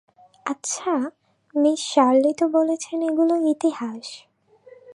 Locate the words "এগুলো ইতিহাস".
3.01-4.05